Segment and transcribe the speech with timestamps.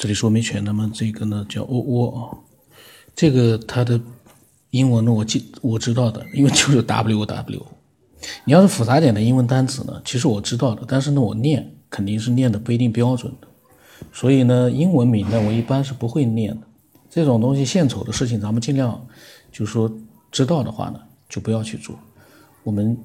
[0.00, 2.32] 这里说没全，那么这个呢叫窝窝啊，
[3.14, 4.00] 这个它的
[4.70, 7.66] 英文呢我记我知道的，因为就是 W W。
[8.46, 13.48] 你要是复杂点的英文单词呢，其实我知道的，但是呢我念肯定是念的不一定标准的，
[14.10, 16.66] 所以呢英文名呢我一般是不会念的。
[17.10, 19.06] 这种东西献丑的事情，咱们尽量
[19.52, 19.92] 就是说
[20.32, 20.98] 知道的话呢
[21.28, 21.94] 就不要去做。
[22.62, 22.96] 我们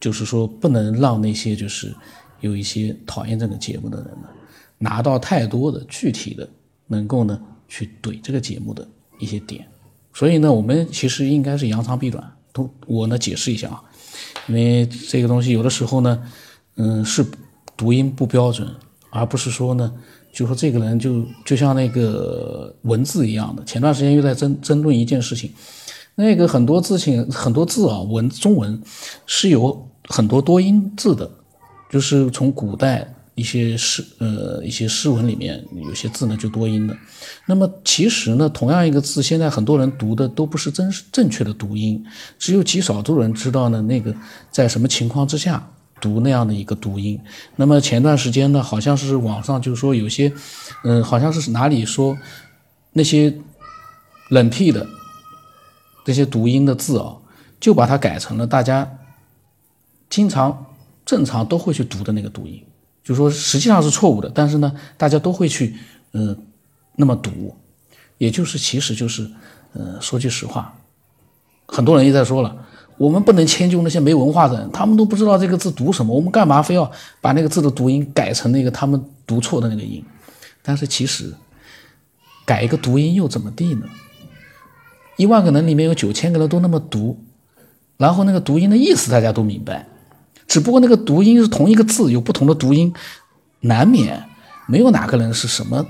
[0.00, 1.94] 就是说不能让那些就是
[2.40, 4.28] 有一些讨厌这个节目的人呢。
[4.78, 6.48] 拿到太多的具体的
[6.86, 8.86] 能够呢去怼这个节目的
[9.18, 9.66] 一些点，
[10.14, 12.24] 所以呢，我们其实应该是扬长避短。
[12.52, 13.82] 都我呢解释一下啊，
[14.46, 16.22] 因为这个东西有的时候呢，
[16.76, 17.24] 嗯，是
[17.76, 18.66] 读音不标准，
[19.10, 19.92] 而不是说呢，
[20.32, 23.62] 就说这个人就就像那个文字一样的。
[23.64, 25.52] 前段时间又在争争论一件事情，
[26.14, 28.80] 那个很多字情很多字啊，文中文
[29.26, 31.30] 是有很多多音字的，
[31.90, 33.12] 就是从古代。
[33.38, 36.96] 一些诗，呃，一些诗文里面有些字呢就多音的。
[37.46, 42.04] 那么其实呢，同样一个字，现在很多人读的都不是真正确的读音，
[42.38, 44.12] 只有极少数人知道呢那个
[44.50, 47.20] 在什么情况之下读那样的一个读音。
[47.54, 50.32] 那么前段时间呢，好像是网上就是说有些，
[50.82, 52.18] 嗯，好像是哪里说
[52.92, 53.32] 那些
[54.30, 54.84] 冷僻的
[56.04, 57.16] 这些读音的字啊，
[57.60, 58.98] 就把它改成了大家
[60.10, 60.66] 经常
[61.06, 62.62] 正常都会去读的那个读音。
[63.08, 65.74] 就说实际上是错误的，但是呢，大家都会去，
[66.12, 66.36] 嗯，
[66.94, 67.56] 那么读，
[68.18, 69.26] 也就是其实就是，
[69.72, 70.74] 呃，说句实话，
[71.64, 72.54] 很多人也在说了，
[72.98, 76.92] 我们不能迁就那些没文化的人，他们都不知道这个字读什么，我们干嘛非要
[77.22, 80.04] 把那个字的读音改成那个他们读错的那个音？
[80.62, 81.32] 但是其实
[82.44, 83.86] 改一个读音又怎么地呢？
[85.16, 87.18] 一万个人里面有九千个人都那么读，
[87.96, 89.88] 然后那个读音的意思大家都明白。
[90.48, 92.92] 只不过那个读音是同一个字，有不同的读音，
[93.60, 94.24] 难免
[94.66, 95.86] 没有哪个人是什么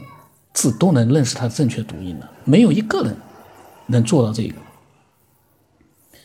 [0.52, 3.16] 字都能认识它正确读音的，没有一个人
[3.86, 4.54] 能做到这个。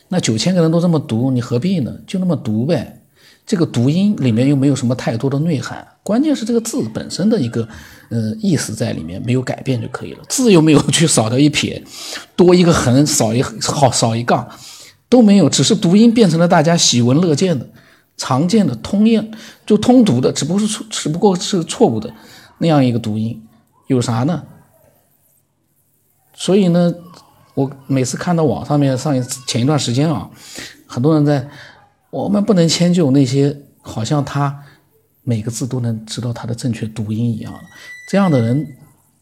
[0.08, 1.92] 那九千个人都这么读，你何必呢？
[2.06, 3.00] 就那么读呗。
[3.46, 7.68] 这个读音里面又没有什么太多的内涵，关键是这个字本身的一个
[8.08, 10.20] 呃意思在里面没有改变就可以了。
[10.28, 11.82] 字又没有去少掉一撇，
[12.34, 14.48] 多一个横，少一好少一杠
[15.08, 17.68] 都没有，只是读音变成了大家喜闻乐见的。
[18.16, 19.32] 常见的通验
[19.66, 22.12] 就通读的，只不过是错，只不过是错误的
[22.58, 23.46] 那样一个读音，
[23.88, 24.44] 有啥呢？
[26.32, 26.94] 所以呢，
[27.54, 30.30] 我每次看到网上面上一前一段时间啊，
[30.86, 31.48] 很多人在，
[32.10, 34.64] 我们不能迁就那些好像他
[35.22, 37.60] 每个字都能知道他的正确读音一样的
[38.10, 38.76] 这样的人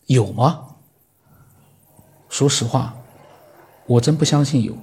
[0.06, 0.60] 有吗？
[2.28, 2.94] 说实话，
[3.86, 4.76] 我真不相信有。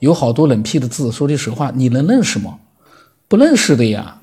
[0.00, 2.58] 有好多冷僻的字，说句实话，你能认识吗？
[3.28, 4.20] 不认识的呀。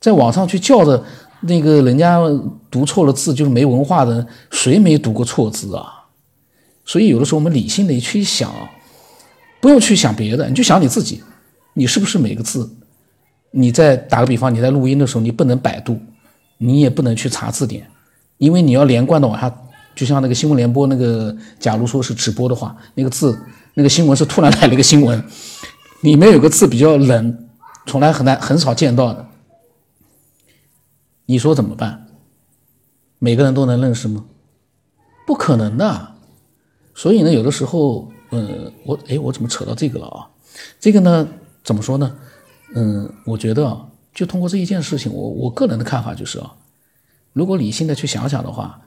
[0.00, 1.04] 在网上去叫着
[1.40, 2.18] 那个人家
[2.70, 6.06] 读错了字就是没文化的，谁没读过错字啊？
[6.86, 8.50] 所以有的时候我们理性的去想，
[9.60, 11.22] 不用去想别的，你就想你自己，
[11.74, 12.70] 你是不是每个字？
[13.50, 16.00] 你在打个比方，你在录音的时候，你不能百度，
[16.56, 17.86] 你也不能去查字典，
[18.38, 19.52] 因为你要连贯的往下，
[19.94, 23.38] 就像那个新闻联播那个，假如说是直播的话，那个字。
[23.80, 25.24] 那个新闻是突然来了一个新闻，
[26.02, 27.48] 里面有个字比较冷，
[27.86, 29.26] 从来很难很少见到的，
[31.24, 32.06] 你说怎么办？
[33.18, 34.26] 每个人都能认识吗？
[35.26, 36.12] 不可能的。
[36.94, 40.28] 所以呢，有的时候，呃，我哎，我怎么扯到这个了啊？
[40.78, 41.26] 这个呢，
[41.64, 42.14] 怎么说呢？
[42.74, 46.54] 嗯，我觉得啊，就通过这一件事情，我我个人的看法就是啊，
[47.32, 48.78] 如果理性的去想想的话，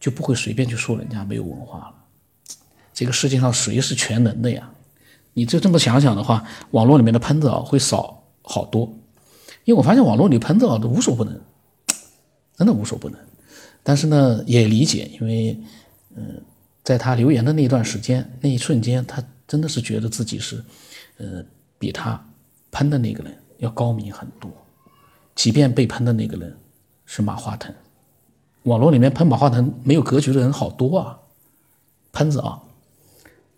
[0.00, 1.94] 就不会随便去说人家没有文化了。
[3.00, 4.70] 这个世界上谁是全能的呀？
[5.32, 8.82] 你就这么想想的话，网络里面的喷子啊会少好多。
[9.64, 11.40] 因为我发现网络里喷子啊都无所不能，
[12.58, 13.18] 真的无所不能。
[13.82, 15.58] 但是呢，也理解，因为
[16.14, 16.42] 嗯，
[16.84, 20.62] 在他留言的那一段时间，那一瞬间，他真的是觉得自己是
[21.16, 21.42] 呃
[21.78, 22.22] 比他
[22.70, 24.52] 喷的那个人要高明很多。
[25.34, 26.54] 即便被喷的那个人
[27.06, 27.74] 是马化腾，
[28.64, 31.18] 网络里面喷马化腾没有格局的人好多啊，
[32.12, 32.60] 喷子啊。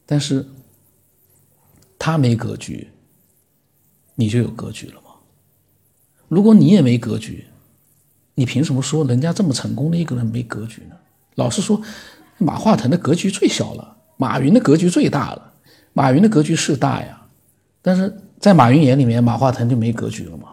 [0.05, 0.47] 但是，
[1.99, 2.89] 他没格局，
[4.15, 5.11] 你就有格局了吗？
[6.29, 7.47] 如果你也没格局，
[8.35, 10.97] 你凭什么说人家这么成功的一个人没格局呢？
[11.37, 11.81] 老实说，
[12.39, 15.53] 马化腾的格局最小了，马云的格局最大了。
[15.93, 17.23] 马云的格局是大呀，
[17.81, 20.49] 但是在马云眼里面，马化腾就没格局了吗？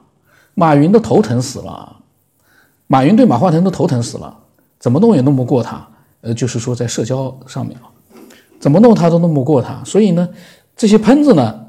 [0.54, 2.02] 马云的头疼死了，
[2.88, 4.38] 马云对马化腾都头疼死了，
[4.78, 5.88] 怎么弄也弄不过他。
[6.22, 7.90] 呃，就是说在社交上面啊。
[8.60, 10.30] 怎么弄他都弄不过他，所以呢，
[10.76, 11.68] 这些喷子呢，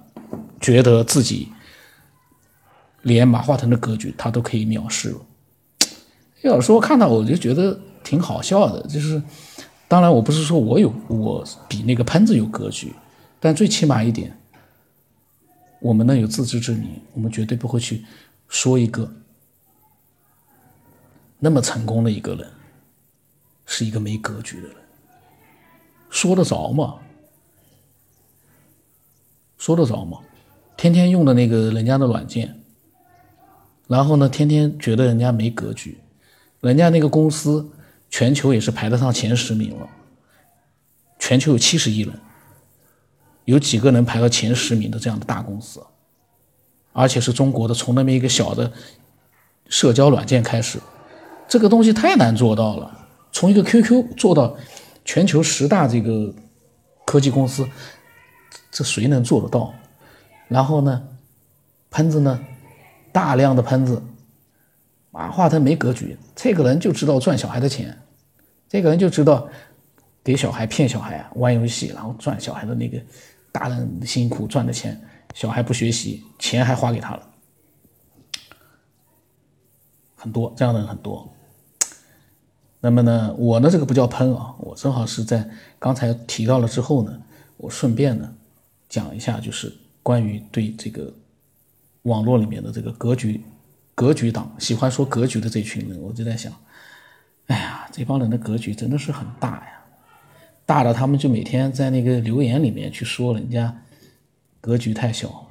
[0.61, 1.49] 觉得自己
[3.03, 5.21] 连马化腾的格局他都可以藐视了。
[6.43, 8.83] 有时候看到我就觉得挺好笑的。
[8.89, 9.23] 就是，
[9.87, 12.93] 当然我不是说我有我比那个喷子有格局，
[13.39, 14.37] 但最起码一点，
[15.81, 18.05] 我们呢有自知之明，我们绝对不会去
[18.49, 19.11] 说一个
[21.39, 22.47] 那么成功的一个人
[23.67, 24.77] 是一个没格局的人，
[26.11, 26.97] 说得着吗？
[29.57, 30.19] 说得着吗？
[30.77, 32.61] 天天用的那个人家的软件。
[33.87, 35.99] 然后呢，天天觉得人家没格局，
[36.61, 37.69] 人家那个公司
[38.09, 39.89] 全球也是排得上前十名了，
[41.19, 42.21] 全球有七十亿人，
[43.47, 45.83] 有几个能排到前十名的这样的大公司，
[46.93, 48.73] 而且是中国的，从那么一个小的
[49.69, 50.79] 社交软件开始，
[51.49, 54.57] 这个东西太难做到了，从一个 QQ 做到
[55.05, 56.35] 全球十大这个
[57.05, 57.69] 科技公司，
[58.71, 59.75] 这谁能做得到？
[60.49, 61.09] 然后呢，
[61.91, 62.41] 喷子呢？
[63.13, 64.01] 大量的喷子，
[65.11, 68.01] 马化腾没格局，这个人就知道赚小孩的钱，
[68.69, 69.49] 这个人就知道
[70.23, 73.03] 给小孩骗小孩，玩游戏然后赚小孩的那个
[73.51, 75.01] 大人辛苦赚的钱，
[75.35, 77.29] 小孩不学习，钱还花给他了，
[80.15, 81.29] 很多这样的人很多。
[82.81, 85.49] 那么呢，我呢这个不叫喷啊，我正好是在
[85.79, 87.21] 刚才提到了之后呢，
[87.57, 88.33] 我顺便呢
[88.89, 89.73] 讲一下，就是
[90.03, 91.13] 关于对这个。
[92.05, 93.45] 网络里面的这个格局，
[93.95, 96.51] 格局党喜欢说格局的这群人，我就在想，
[97.49, 99.85] 哎呀，这帮人的格局真的是很大呀，
[100.65, 103.83] 大的他们就每天在那个留言里面去说人家
[104.63, 105.47] 格局太小，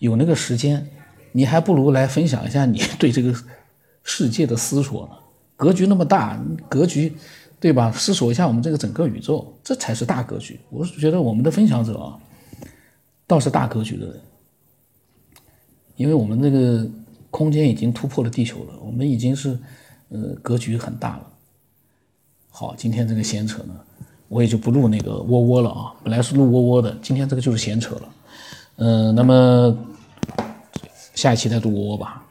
[0.00, 0.90] 有那个时间，
[1.30, 3.32] 你还不如来分享一下你 对这个
[4.02, 5.14] 世界的思索呢。
[5.56, 7.12] 格局那么大，格局
[7.58, 7.90] 对吧？
[7.90, 10.60] 思索一下我们这个整个宇宙，这才是大格局。
[10.70, 12.18] 我是觉得我们的分享者啊，
[13.26, 14.20] 倒是大格局的人。
[15.96, 16.86] 因为我们这个
[17.30, 19.58] 空间已经突破了地球了，我们已经是
[20.10, 21.26] 呃格局很大了。
[22.50, 23.74] 好，今天这个闲扯呢，
[24.28, 28.08] 我也就不录那个窝窝了啊，本来是录窝窝的，今天这个就是闲扯了。
[28.76, 29.74] 嗯，那么
[31.14, 32.22] 下一期再录窝窝吧。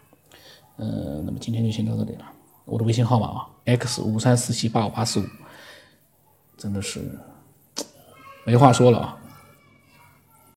[0.78, 2.26] 嗯，那么今天就先到这里了。
[2.66, 5.26] 我的微信号码啊，x 五三四七八五八四五，
[6.58, 7.02] 真的是
[8.44, 9.18] 没话说了啊。